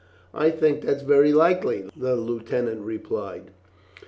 "I 0.33 0.49
think 0.49 0.81
that 0.81 1.03
very 1.03 1.31
likely," 1.31 1.87
the 1.95 2.15
lieutenant 2.15 2.81
replied. 2.83 3.51